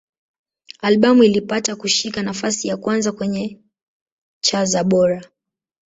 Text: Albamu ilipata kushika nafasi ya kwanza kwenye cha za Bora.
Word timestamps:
Albamu 0.81 1.23
ilipata 1.23 1.75
kushika 1.75 2.23
nafasi 2.23 2.67
ya 2.67 2.77
kwanza 2.77 3.11
kwenye 3.11 3.59
cha 4.43 4.65
za 4.65 4.83
Bora. 4.83 5.21